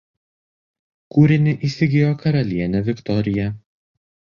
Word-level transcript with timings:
Kūrinį 1.17 1.53
įsigijo 1.69 2.09
karalienė 2.25 2.85
Viktorija. 2.91 3.49